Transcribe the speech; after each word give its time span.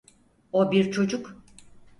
O 0.51 0.71
bir 0.71 0.91
çocuk. 0.91 1.37